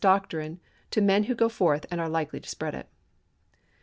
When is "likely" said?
2.09-2.39